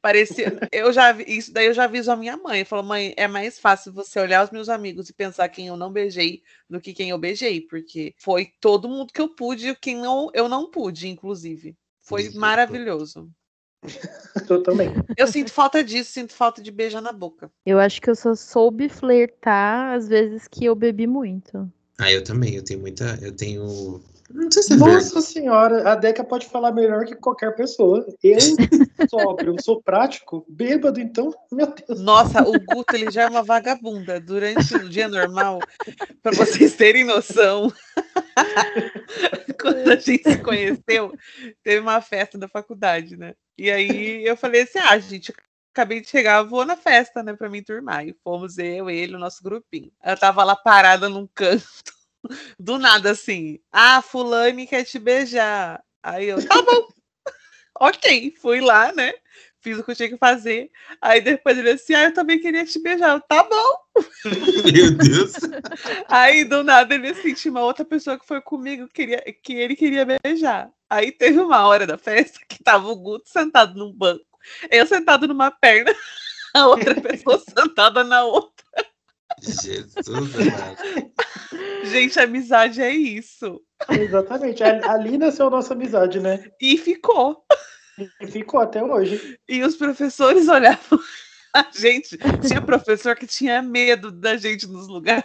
[0.01, 0.59] Parecia.
[0.73, 2.65] Eu já isso daí eu já aviso a minha mãe.
[2.65, 5.93] Falou, mãe, é mais fácil você olhar os meus amigos e pensar quem eu não
[5.93, 9.97] beijei do que quem eu beijei, porque foi todo mundo que eu pude e quem
[9.97, 11.77] não, eu não pude, inclusive.
[12.01, 13.31] Foi maravilhoso.
[14.49, 14.91] Eu também.
[15.17, 17.51] Eu sinto falta disso, sinto falta de beijar na boca.
[17.67, 21.71] Eu acho que eu só soube flertar às vezes que eu bebi muito.
[21.99, 22.55] Ah, eu também.
[22.55, 23.19] Eu tenho muita.
[23.21, 24.01] Eu tenho.
[24.31, 28.07] Não sei se é Nossa senhora, a Deca pode falar melhor que qualquer pessoa.
[28.23, 28.39] Eu
[29.11, 32.01] sóbrio, sou prático, bêbado, então, meu Deus.
[32.01, 35.61] Nossa, o Guto ele já é uma vagabunda durante o dia normal,
[36.23, 37.71] para vocês terem noção.
[39.61, 41.13] Quando a gente se conheceu,
[41.63, 43.35] teve uma festa da faculdade, né?
[43.57, 45.33] E aí eu falei assim: ah, gente,
[45.73, 48.07] acabei de chegar, vou na festa, né, pra me turmar.
[48.07, 49.91] E fomos eu, ele, o nosso grupinho.
[50.05, 51.65] Eu tava lá parada num canto,
[52.59, 53.59] do nada assim.
[53.73, 55.83] Ah, Fulane quer te beijar.
[56.03, 56.89] Aí eu, tá bom.
[57.81, 59.13] ok, fui lá, né?
[59.61, 60.73] Fiz o que eu tinha que fazer.
[61.01, 63.13] Aí depois ele assim, ah, eu também queria te beijar.
[63.13, 63.77] Eu, tá bom.
[64.73, 65.35] Meu Deus.
[66.09, 69.77] Aí do nada ele assim, tinha uma outra pessoa que foi comigo queria, que ele
[69.77, 70.69] queria beijar.
[70.93, 74.39] Aí teve uma hora da festa que tava o Guto sentado num banco,
[74.71, 75.91] eu sentado numa perna,
[76.53, 78.53] a outra pessoa sentada na outra.
[79.41, 80.05] Jesus.
[81.85, 83.59] Gente, amizade é isso.
[83.89, 84.63] Exatamente.
[84.63, 86.45] Ali nasceu a nossa amizade, né?
[86.61, 87.43] E ficou.
[88.21, 89.39] E ficou até hoje.
[89.49, 91.01] E os professores olhavam
[91.57, 92.19] a gente.
[92.47, 95.25] Tinha professor que tinha medo da gente nos lugares.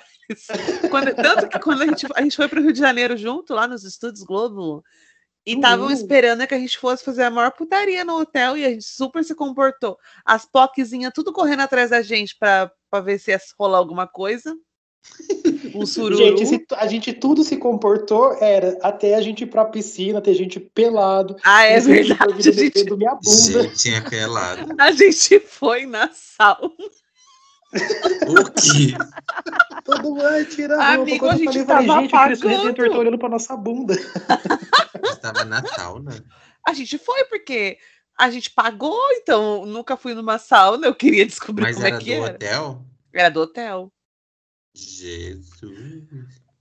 [0.89, 3.53] Quando, tanto que quando a gente, a gente foi para o Rio de Janeiro junto,
[3.53, 4.81] lá nos Estúdios Globo,
[5.47, 5.93] e estavam uhum.
[5.93, 9.23] esperando que a gente fosse fazer a maior putaria no hotel e a gente super
[9.23, 9.97] se comportou.
[10.25, 12.69] As POCzinhas tudo correndo atrás da gente para
[13.01, 14.53] ver se ia rolar alguma coisa.
[15.73, 16.17] Um sururu.
[16.17, 20.33] Gente, se a gente tudo se comportou, era até a gente ir pra piscina, ter
[20.33, 21.35] gente pelado.
[21.43, 22.23] Ah, é verdade.
[22.23, 23.63] A gente, defendendo minha bunda.
[23.63, 24.73] Gente, é pelado.
[24.79, 26.71] a gente foi na sauna.
[28.27, 28.93] O quê?
[29.83, 31.01] Todo mundo tira a roupa.
[31.01, 32.63] Amigo, Quando a eu gente falei, tava gente, o Cristo pagando.
[32.63, 33.93] Redentor tá olhando pra nossa bunda.
[35.03, 36.25] Estava na sauna.
[36.67, 37.77] A gente foi porque
[38.17, 40.87] a gente pagou, então nunca fui numa sauna.
[40.87, 42.33] Eu queria descobrir Mas como era é do que era.
[42.33, 42.85] hotel?
[43.13, 43.93] Era do hotel.
[44.75, 46.03] Jesus.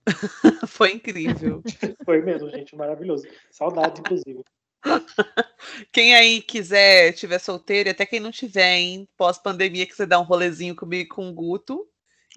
[0.69, 1.63] Foi incrível.
[2.05, 3.27] Foi mesmo, gente, maravilhoso.
[3.51, 4.43] Saudades, inclusive.
[5.93, 9.09] Quem aí quiser, tiver solteiro, e até quem não tiver, hein?
[9.17, 11.87] Pós-pandemia, quiser dar um rolezinho comigo com o Guto,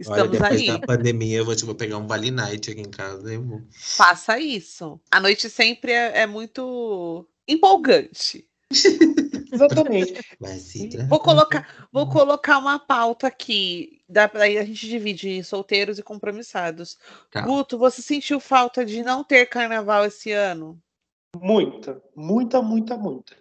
[0.08, 0.68] Olha, estamos depois aí.
[0.68, 3.34] da pandemia, eu vou, tipo, pegar um Vale Night aqui em casa.
[3.34, 3.62] Eu vou.
[3.72, 5.00] Faça isso.
[5.12, 8.48] A noite sempre é, é muito empolgante.
[9.52, 10.14] Exatamente.
[11.08, 14.00] Vou colocar, vou colocar uma pauta aqui.
[14.08, 16.98] Dá pra, aí a gente divide solteiros e compromissados.
[17.32, 17.42] Tá.
[17.42, 20.80] Guto, você sentiu falta de não ter carnaval esse ano?
[21.36, 23.36] Muita, muita, muita, muita.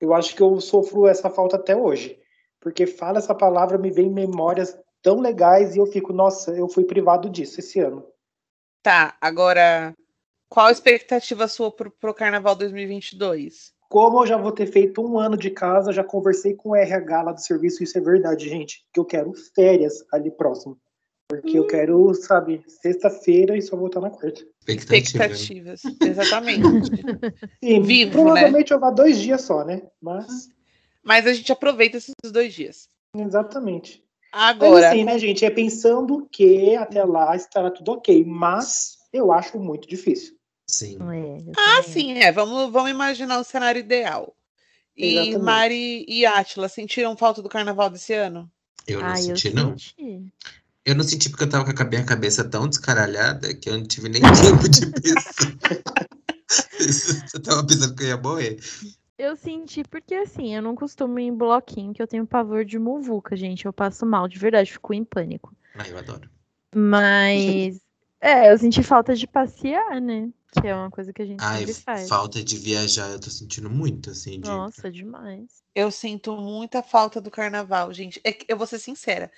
[0.00, 2.20] Eu acho que eu sofro essa falta até hoje.
[2.60, 6.84] Porque fala essa palavra, me vem memórias tão legais e eu fico, nossa, eu fui
[6.84, 8.04] privado disso esse ano.
[8.82, 9.94] Tá, agora,
[10.48, 13.72] qual a expectativa sua pro, pro carnaval 2022?
[13.88, 17.22] Como eu já vou ter feito um ano de casa, já conversei com o RH
[17.22, 20.78] lá do serviço, isso é verdade, gente, que eu quero férias ali próximo.
[21.28, 24.42] Porque eu quero, sabe, sexta-feira e só voltar na quarta.
[24.68, 25.24] Expectativa.
[25.26, 25.82] Expectativas.
[26.00, 26.62] Exatamente.
[27.62, 29.82] Sim, Vivo, provavelmente eu vá dois dias só, né?
[30.00, 30.48] Mas,
[31.02, 32.88] Mas a gente aproveita esses dois dias.
[33.16, 34.02] exatamente.
[34.32, 39.32] Mas Agora, assim, né, gente, é pensando que até lá estará tudo ok, mas eu
[39.32, 40.36] acho muito difícil.
[40.66, 40.98] Sim.
[41.00, 42.30] É, eu ah, sim, é.
[42.30, 44.36] Vamos, vamos imaginar o cenário ideal.
[44.94, 45.38] E Exatamente.
[45.38, 48.50] Mari e Átila sentiram falta do carnaval desse ano?
[48.86, 49.78] Eu não Ah, eu senti, não.
[49.78, 50.32] senti.
[50.88, 53.84] Eu não senti porque eu tava com a minha cabeça tão descaralhada que eu não
[53.84, 56.08] tive nem tempo de pensar.
[57.34, 58.58] eu tava pensando que eu ia morrer.
[59.18, 62.78] Eu senti porque, assim, eu não costumo ir em bloquinho, que eu tenho pavor de
[62.78, 63.66] muvuca, gente.
[63.66, 65.54] Eu passo mal, de verdade, fico em pânico.
[65.74, 66.30] Ah, eu adoro.
[66.74, 67.78] Mas,
[68.18, 70.30] é, eu senti falta de passear, né?
[70.58, 72.08] Que é uma coisa que a gente Ai, sempre faz.
[72.08, 74.40] falta de viajar, eu tô sentindo muito, assim.
[74.40, 74.48] De...
[74.48, 75.62] Nossa, demais.
[75.74, 78.18] Eu sinto muita falta do carnaval, gente.
[78.24, 79.30] É que eu vou ser sincera.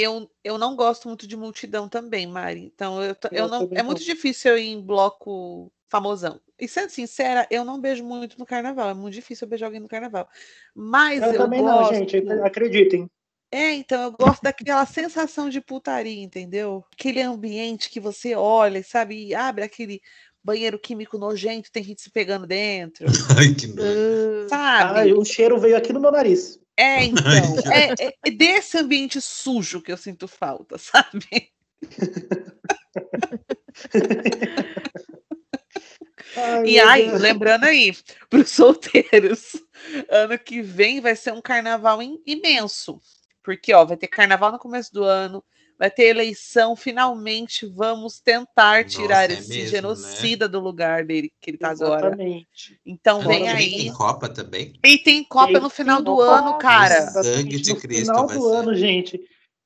[0.00, 2.60] Eu, eu não gosto muito de multidão também, Mari.
[2.72, 6.40] Então, eu, eu Eu não, é muito difícil eu ir em bloco famosão.
[6.56, 8.90] E sendo sincera, eu não beijo muito no carnaval.
[8.90, 10.28] É muito difícil eu beijar alguém no carnaval.
[10.72, 11.92] Mas Eu, eu, também gosto.
[11.92, 13.10] não, gente, acreditem.
[13.50, 16.84] É, então eu gosto daquela sensação de putaria, entendeu?
[16.92, 20.00] Aquele ambiente que você olha, sabe, e abre aquele
[20.44, 23.06] banheiro químico nojento, tem gente se pegando dentro,
[23.36, 23.82] Ai, que nojo.
[23.82, 24.98] Uh, sabe?
[25.00, 26.60] Ai, o cheiro veio aqui no meu nariz.
[26.78, 27.24] É, então,
[27.72, 31.50] é, é- é desse ambiente sujo que eu sinto falta, sabe?
[36.36, 37.92] Ai, E aí, lembrando aí,
[38.30, 39.56] para os solteiros,
[40.08, 43.00] ano que vem vai ser um carnaval im- imenso.
[43.48, 45.42] Porque, ó, vai ter carnaval no começo do ano,
[45.78, 49.70] vai ter eleição, finalmente vamos tentar tirar Nossa, é esse mesmo, né?
[49.70, 52.08] genocida do lugar dele que ele tá agora.
[52.08, 52.78] Exatamente.
[52.84, 53.70] Então Agora vem aí.
[53.70, 54.74] Tem Copa também?
[54.84, 57.06] E tem Copa Tem no final do Copa, ano, cara.
[57.06, 58.56] Sangue de no Cristo final vai do ser.
[58.56, 59.20] ano, gente.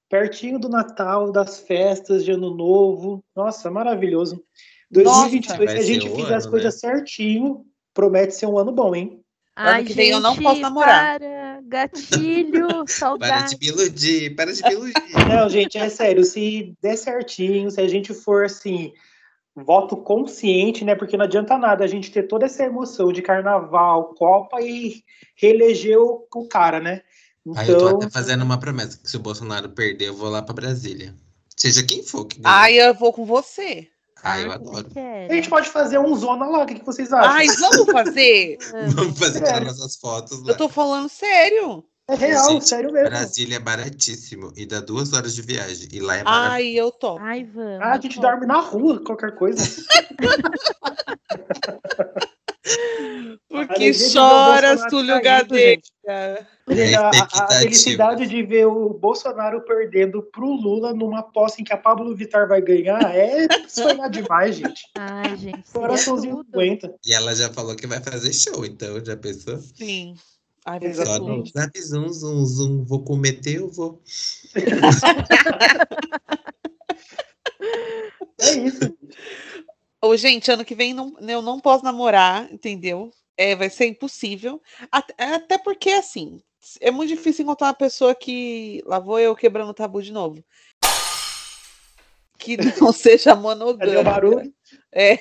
[0.08, 3.24] Pertinho do Natal, das festas de Ano Novo.
[3.34, 4.44] Nossa, maravilhoso.
[4.92, 8.94] 2022, Vai se a gente fizer as ano, coisas certinho, promete ser um ano bom,
[8.94, 9.21] hein?
[9.54, 11.18] Ai, que vem eu não gente, posso namorar.
[11.18, 13.56] Para, gatilho, Para saudade.
[13.56, 14.94] de me iludir, para de me iludir.
[15.28, 16.24] Não, gente, é sério.
[16.24, 18.92] Se der certinho, se a gente for assim,
[19.54, 20.94] voto consciente, né?
[20.94, 25.04] Porque não adianta nada a gente ter toda essa emoção de carnaval, Copa e
[25.36, 27.02] reeleger o, o cara, né?
[27.56, 30.30] Aí eu tô Então, até fazendo uma promessa, que se o Bolsonaro perder, eu vou
[30.30, 31.14] lá pra Brasília.
[31.56, 32.54] Seja quem for que ganhe.
[32.54, 33.88] Ai, eu vou com você.
[34.22, 34.88] Ai, eu adoro.
[34.92, 35.32] quero.
[35.32, 37.30] a gente pode fazer um zona lá, o que, que vocês acham?
[37.30, 38.56] Ai, vamos fazer?
[38.94, 39.42] Vamos fazer É.
[39.42, 40.52] tirar nossas fotos lá.
[40.52, 41.84] Eu tô falando sério.
[42.08, 43.08] é real, Gente, sério mesmo.
[43.10, 45.88] Brasília é baratíssimo e dá duas horas de viagem.
[45.92, 46.52] E lá é barato.
[46.54, 47.18] Ai, eu tô.
[47.18, 47.80] Ai, vamos.
[47.80, 48.26] Ah, a gente topo.
[48.28, 49.62] dorme na rua, qualquer coisa.
[53.48, 55.80] Porque choras, Túlio Gadeira.
[56.06, 56.44] É
[56.94, 62.14] A, felicidade de ver o Bolsonaro perdendo pro Lula numa posse em que a Pablo
[62.14, 64.82] Vittar vai ganhar é sonhar demais, gente.
[64.96, 65.70] Ai, gente.
[65.72, 66.48] Coraçãozinho tudo.
[66.52, 66.94] aguenta.
[67.04, 69.58] E ela já falou que vai fazer show, então já pensou?
[69.58, 70.14] Sim.
[70.64, 71.36] Ai, Só tudo.
[71.38, 72.84] no zap, zum, zum, zum.
[72.84, 74.00] Vou cometer, eu vou.
[78.42, 78.80] É isso.
[80.04, 83.12] Ô, gente, ano que vem não, eu não posso namorar, entendeu?
[83.36, 84.60] É, vai ser impossível.
[84.90, 86.42] Até, até porque, assim,
[86.80, 88.82] é muito difícil encontrar uma pessoa que.
[88.84, 90.44] Lá vou eu quebrando o tabu de novo.
[92.36, 94.02] que não seja monogâmica.
[94.02, 94.52] barulho?
[94.92, 95.18] É,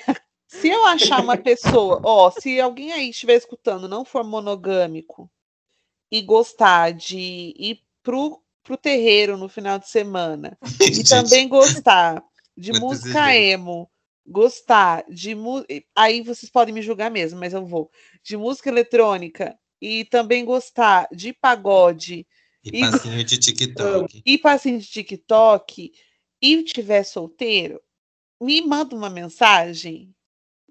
[0.48, 5.30] se eu achar uma pessoa, ó, se alguém aí estiver escutando não for monogâmico
[6.10, 12.22] e gostar de ir pro, pro terreiro no final de semana e também gostar
[12.56, 13.90] de música emo,
[14.26, 15.64] gostar de mu-
[15.96, 17.90] aí vocês podem me julgar mesmo, mas eu vou
[18.22, 22.26] de música eletrônica e também gostar de pagode
[22.64, 24.22] E passinho de TikTok.
[24.24, 25.92] e passinho de TikTok
[26.40, 27.80] e tiver solteiro,
[28.40, 30.14] me manda uma mensagem,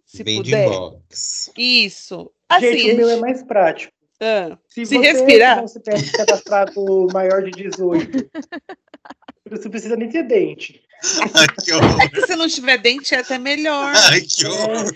[0.05, 0.65] se de puder.
[0.67, 1.51] inbox.
[1.57, 2.31] Isso.
[2.49, 3.93] Assim, Gente, o meu é mais prático.
[4.21, 5.57] ah, Se, Se você respirar.
[5.57, 8.29] não se tem cadastrado maior de 18,
[9.49, 10.81] você precisa nem ter dente.
[11.33, 12.01] Ai, que horror.
[12.01, 13.93] é que se não tiver dente é até melhor.
[14.11, 14.91] Ai, que horror.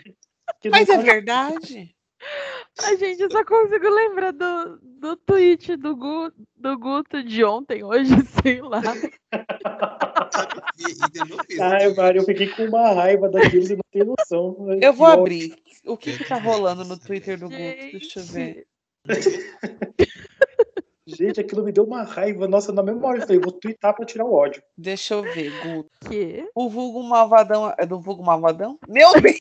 [0.62, 1.96] que Mas é verdade.
[2.82, 7.84] Ai, gente, eu só consigo lembrar do, do tweet do, Gu, do Guto de ontem,
[7.84, 8.10] hoje,
[8.42, 8.82] sei lá.
[10.78, 11.62] E, e.
[11.62, 14.68] Ai, Mário, eu fiquei com uma raiva daquilo, você não tem noção.
[14.82, 15.56] Eu vou abrir.
[15.86, 17.58] O que, que tá rolando no Twitter do Guto?
[17.58, 18.68] Deixa eu ver.
[21.08, 22.48] Gente, aquilo me deu uma raiva.
[22.48, 24.64] Nossa, na mesma hora eu falei, vou twittar pra tirar o ódio.
[24.76, 25.90] Deixa eu ver, Guto.
[26.10, 26.50] Que?
[26.56, 27.74] O vulgo malvadão.
[27.78, 28.80] É do vulgo malvadão?
[28.88, 29.36] Meu Deus!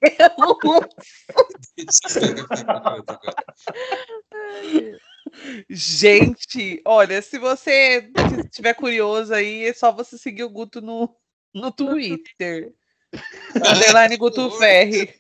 [5.70, 8.10] Gente, olha, se você
[8.44, 11.16] estiver curioso aí, é só você seguir o Guto no,
[11.54, 12.74] no Twitter.
[13.56, 15.14] Underline Guto Ferri.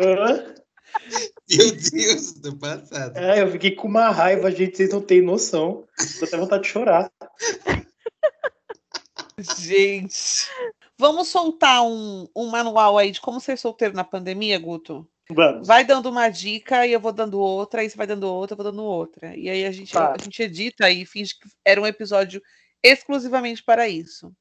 [0.00, 0.54] Hã?
[1.50, 3.16] Meu Deus, do passado.
[3.16, 5.86] É, eu fiquei com uma raiva, gente, vocês não têm noção.
[6.18, 7.10] Tô até vontade de chorar.
[9.58, 10.48] Gente.
[10.98, 15.08] Vamos soltar um, um manual aí de como ser solteiro na pandemia, Guto?
[15.30, 15.66] Vamos.
[15.66, 18.56] Vai dando uma dica e eu vou dando outra, aí você vai dando outra, eu
[18.62, 19.36] vou dando outra.
[19.36, 20.14] E aí a gente, Tá.
[20.18, 22.40] a gente edita e finge que era um episódio
[22.82, 24.32] exclusivamente para isso.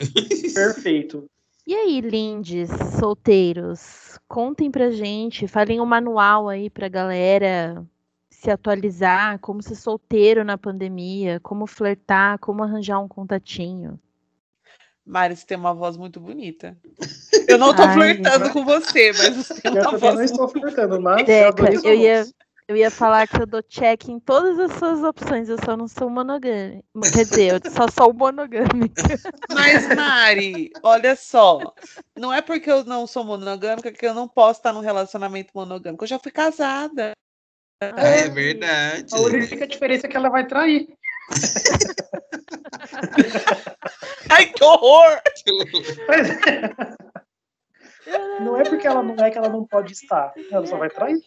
[0.54, 1.26] Perfeito.
[1.66, 7.86] E aí, lindes, solteiros, contem pra gente, falem um manual aí pra galera
[8.30, 13.98] se atualizar, como ser solteiro na pandemia, como flertar, como arranjar um contatinho.
[15.06, 16.78] Mari, você tem uma voz muito bonita.
[17.48, 20.24] Eu não tô Ai, flertando com você, mas você tem Eu uma também voz não
[20.24, 22.26] estou flertando, mas eu Deca, eu ia.
[22.68, 25.88] Eu ia falar que eu dou check em todas as suas opções, eu só não
[25.88, 26.84] sou monogâmica.
[27.14, 29.04] Quer dizer, eu só sou monogâmica.
[29.52, 31.60] Mas, Mari, olha só.
[32.18, 36.04] Não é porque eu não sou monogâmica que eu não posso estar num relacionamento monogâmico.
[36.04, 37.12] Eu já fui casada.
[37.82, 39.14] É verdade.
[39.14, 40.88] A única diferença é que ela vai trair.
[44.30, 45.22] Ai, que horror!
[46.08, 46.28] Mas
[48.42, 50.34] não é porque ela não é que ela não pode estar.
[50.52, 51.22] Ela só vai trair.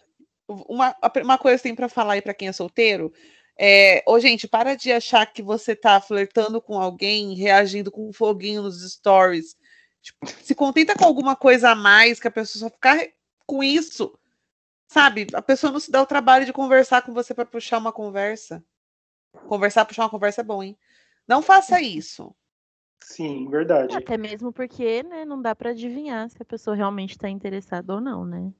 [0.47, 3.11] Uma, uma coisa tem para falar aí para quem é solteiro.
[3.59, 8.13] É, ô, gente, para de achar que você tá flertando com alguém, reagindo com um
[8.13, 9.57] foguinho nos stories.
[10.01, 12.99] Tipo, se contenta com alguma coisa a mais, que a pessoa só ficar
[13.45, 14.17] com isso.
[14.87, 15.27] Sabe?
[15.33, 18.63] A pessoa não se dá o trabalho de conversar com você para puxar uma conversa.
[19.47, 20.77] Conversar, puxar uma conversa é bom, hein?
[21.27, 22.33] Não faça isso.
[23.03, 23.95] Sim, verdade.
[23.95, 28.01] Até mesmo porque, né, não dá pra adivinhar se a pessoa realmente tá interessada ou
[28.01, 28.51] não, né?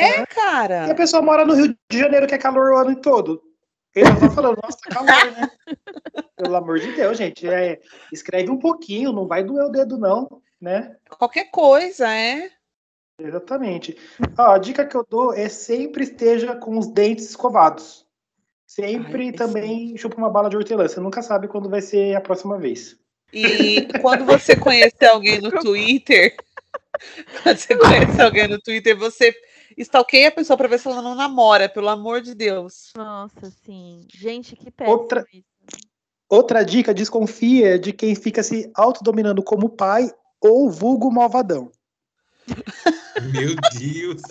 [0.00, 0.94] É, E a cara.
[0.94, 3.42] pessoa mora no Rio de Janeiro, que é calor o ano todo.
[3.94, 5.50] Ele tá falando, nossa, tá calor, né?
[6.36, 7.48] Pelo amor de Deus, gente.
[7.48, 7.80] É,
[8.12, 10.96] escreve um pouquinho, não vai doer o dedo, não, né?
[11.08, 12.50] Qualquer coisa, é.
[13.18, 13.96] Exatamente.
[14.38, 18.06] Ó, a dica que eu dou é sempre esteja com os dentes escovados.
[18.66, 20.86] Sempre Ai, também chupa uma bala de hortelã.
[20.86, 22.96] Você nunca sabe quando vai ser a próxima vez.
[23.32, 26.36] E quando você conhecer alguém no Twitter,
[27.42, 29.34] quando você conhecer alguém no Twitter, você
[29.82, 32.90] stalkeia a pessoa pra ver se ela não namora, pelo amor de Deus.
[32.96, 34.06] Nossa, sim.
[34.14, 35.44] Gente, que péssimo Outra- isso.
[36.28, 41.70] Outra dica, desconfia de quem fica se autodominando como pai ou vulgo malvadão.
[43.34, 44.22] Meu Deus.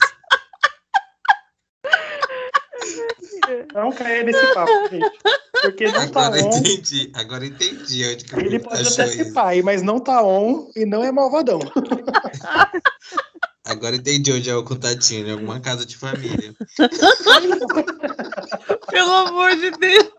[3.74, 5.20] Não caia nesse papo, gente.
[5.62, 6.58] Porque não tá Agora on.
[6.60, 7.12] entendi.
[7.16, 9.34] Agora entendi onde que Ele pode até ser isso.
[9.34, 11.60] pai, mas não tá on e não é malvadão.
[13.80, 16.54] Agora entendi onde é o contatinho, em alguma casa de família.
[18.92, 20.12] Pelo amor de Deus,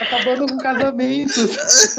[0.00, 1.96] Acabando com casamentos.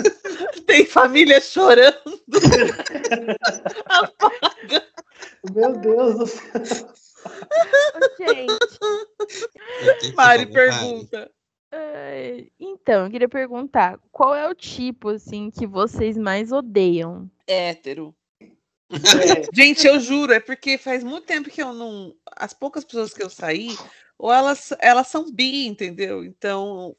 [0.66, 1.98] tem família chorando.
[5.54, 6.62] Meu Deus do céu.
[8.18, 8.58] Gente,
[10.00, 11.30] que Mari pergunta.
[11.74, 17.30] ai, então, eu queria perguntar, qual é o tipo, assim, que vocês mais odeiam?
[17.46, 18.16] Hétero.
[18.92, 22.14] É, Gente, eu juro, é porque faz muito tempo que eu não.
[22.36, 23.78] As poucas pessoas que eu saí,
[24.18, 26.24] ou elas, elas são bi, entendeu?
[26.26, 26.96] Então,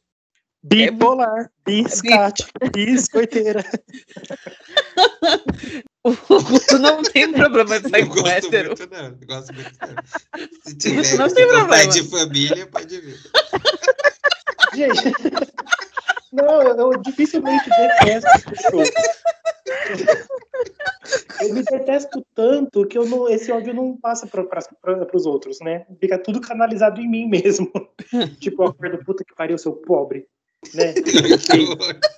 [0.63, 3.65] Bipolar, biscate, biscoiteira.
[6.03, 6.13] O
[6.43, 8.69] Guto não tem problema de sair Eu com gosto hétero.
[8.69, 9.05] muito, não.
[9.21, 10.49] Eu gosto muito, não.
[10.65, 11.93] Se tiver Não tem com pai problema.
[11.93, 13.19] de família, pode vir.
[14.75, 15.13] Gente,
[16.33, 18.91] não, eu, eu dificilmente detesto pessoas.
[21.43, 25.87] Eu me detesto tanto que eu não, esse ódio não passa para os outros, né?
[25.99, 27.71] Fica tudo canalizado em mim mesmo.
[28.41, 30.27] tipo, a cor do puta que pariu, seu pobre.
[30.75, 30.95] Né?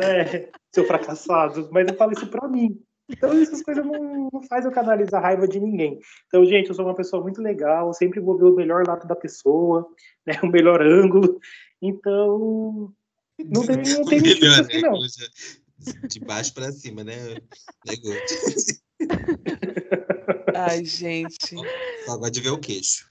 [0.00, 1.68] É, seu fracassado.
[1.72, 2.80] Mas eu falo isso pra mim.
[3.10, 5.98] Então essas coisas não, não faz eu canalizar a raiva de ninguém.
[6.28, 9.16] Então, gente, eu sou uma pessoa muito legal, sempre vou ver o melhor lado da
[9.16, 9.88] pessoa,
[10.24, 11.40] né, o melhor ângulo.
[11.80, 12.92] Então,
[13.44, 14.98] não tem, não tem Melhor, assim, não.
[16.08, 17.36] De baixo pra cima, né?
[17.86, 18.80] Negócio.
[20.54, 21.54] Ai, gente.
[22.04, 23.08] Só gosto de ver o queixo.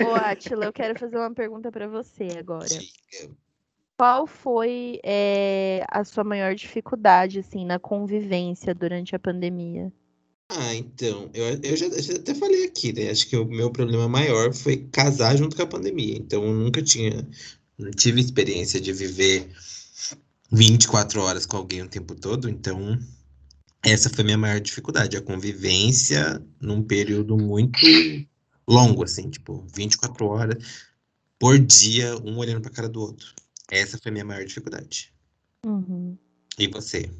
[0.00, 2.66] Ô, Atila, eu quero fazer uma pergunta pra você agora.
[2.66, 3.34] Diga.
[3.98, 9.92] Qual foi é, a sua maior dificuldade, assim, na convivência durante a pandemia?
[10.50, 13.10] Ah, então, eu, eu já, eu já até falei aqui, né?
[13.10, 16.16] Acho que o meu problema maior foi casar junto com a pandemia.
[16.16, 17.28] Então, eu nunca tinha,
[17.78, 19.48] não tive experiência de viver
[20.50, 22.48] 24 horas com alguém o tempo todo.
[22.48, 22.98] Então,
[23.82, 27.78] essa foi a minha maior dificuldade, a convivência num período muito
[28.66, 30.88] longo, assim, tipo, 24 horas
[31.38, 33.32] por dia, um olhando pra cara do outro.
[33.70, 35.12] Essa foi a minha maior dificuldade.
[35.64, 36.16] Uhum.
[36.58, 37.10] E você?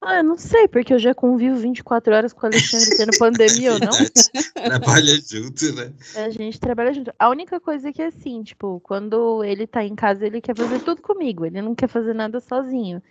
[0.00, 3.72] Ah, eu não sei, porque eu já convivo 24 horas com o Alexandre tendo pandemia
[3.72, 3.92] ou não.
[3.92, 4.52] Verdade.
[4.54, 5.92] Trabalha junto, né?
[6.14, 7.12] A gente trabalha junto.
[7.18, 10.80] A única coisa que é assim, tipo, quando ele tá em casa, ele quer fazer
[10.80, 11.44] tudo comigo.
[11.44, 13.02] Ele não quer fazer nada sozinho.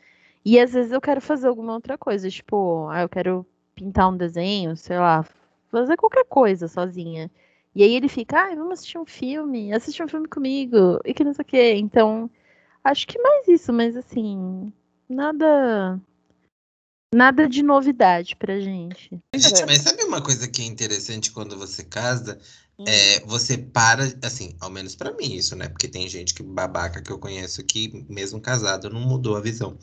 [0.46, 4.16] E às vezes eu quero fazer alguma outra coisa, tipo, ah, eu quero pintar um
[4.16, 5.26] desenho, sei lá,
[5.70, 7.30] fazer qualquer coisa sozinha.
[7.76, 11.24] E aí ele fica, ah, vamos assistir um filme, assistir um filme comigo, e que
[11.24, 11.74] não sei o quê.
[11.76, 12.30] Então,
[12.84, 14.72] acho que mais isso, mas assim,
[15.10, 16.00] nada.
[17.14, 19.20] Nada de novidade pra gente.
[19.34, 19.66] Gente, é.
[19.66, 22.38] mas sabe uma coisa que é interessante quando você casa?
[22.80, 22.84] Hum.
[22.88, 25.68] É, você para, assim, ao menos pra mim isso, né?
[25.70, 29.78] Porque tem gente que babaca que eu conheço que, mesmo casado, não mudou a visão.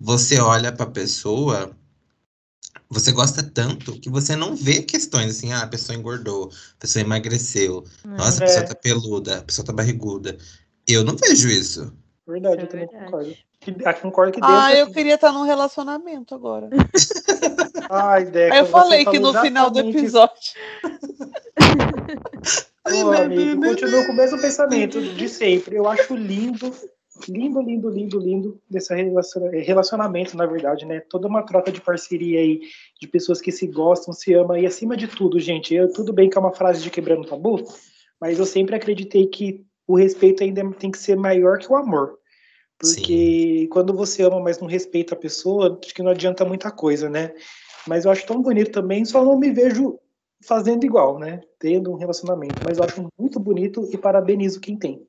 [0.00, 1.76] Você olha pra pessoa,
[2.88, 7.02] você gosta tanto que você não vê questões assim, ah, a pessoa engordou, a pessoa
[7.04, 8.16] emagreceu, né?
[8.18, 8.46] nossa, a É.
[8.46, 10.36] pessoa tá peluda, a pessoa tá barriguda.
[10.86, 11.92] Eu não vejo isso.
[12.26, 13.04] Verdade, é eu também verdade.
[13.06, 13.36] concordo.
[13.74, 14.92] Que- ah, concordo que Ah, é eu assim.
[14.92, 16.68] queria estar num relacionamento agora.
[17.90, 20.52] Ai, Deca, Aí eu falei que no final do episódio.
[22.90, 25.76] Ô, amigo, continuo com o mesmo pensamento de sempre.
[25.76, 26.72] Eu acho lindo,
[27.28, 31.00] lindo, lindo, lindo, lindo desse relaciona- relacionamento, na verdade, né?
[31.10, 32.60] Toda uma troca de parceria aí,
[33.00, 36.30] de pessoas que se gostam, se amam, e acima de tudo, gente, eu, tudo bem
[36.30, 37.62] que é uma frase de quebrando tabu,
[38.20, 42.17] mas eu sempre acreditei que o respeito ainda tem que ser maior que o amor.
[42.78, 47.10] Porque quando você ama, mas não respeita a pessoa, acho que não adianta muita coisa,
[47.10, 47.34] né?
[47.86, 49.98] Mas eu acho tão bonito também, só não me vejo
[50.40, 51.40] fazendo igual, né?
[51.58, 52.60] Tendo um relacionamento.
[52.64, 55.06] Mas eu acho muito bonito e parabenizo quem tem.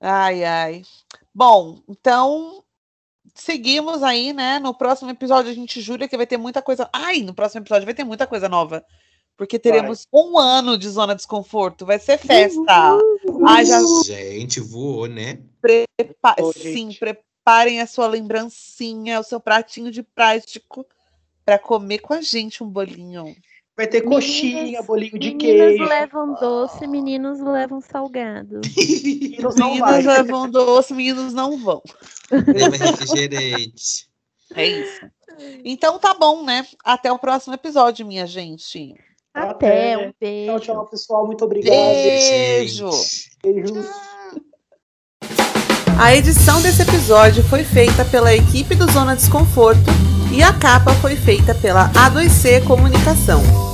[0.00, 0.82] Ai, ai.
[1.34, 2.64] Bom, então
[3.34, 4.58] seguimos aí, né?
[4.58, 6.88] No próximo episódio a gente jura que vai ter muita coisa.
[6.92, 8.84] Ai, no próximo episódio vai ter muita coisa nova.
[9.36, 11.84] Porque teremos um ano de zona de desconforto.
[11.84, 12.96] Vai ser festa.
[13.46, 15.38] Ai, já Gente, voou, né?
[15.60, 16.98] prepa- Ô, Sim, gente.
[17.00, 20.86] preparem a sua lembrancinha, o seu pratinho de plástico
[21.44, 23.34] para comer com a gente um bolinho.
[23.76, 25.84] Vai ter Meninas- coxinha, bolinho de Meninas queijo.
[25.84, 28.60] levam doce, meninos levam salgado.
[28.76, 29.68] Meninos vai.
[29.70, 31.82] Meninas levam doce, meninos não vão.
[32.30, 34.08] Leva refrigerante.
[34.54, 35.00] É isso.
[35.64, 36.64] Então tá bom, né?
[36.84, 38.94] Até o próximo episódio, minha gente.
[39.34, 39.98] Até, Até.
[39.98, 40.52] um beijo.
[40.52, 41.26] Tchau, tchau, pessoal.
[41.26, 41.74] Muito obrigado.
[41.74, 42.88] Beijo.
[43.42, 43.86] Beijos.
[45.98, 49.90] A edição desse episódio foi feita pela equipe do Zona Desconforto
[50.32, 53.73] e a capa foi feita pela A2C Comunicação.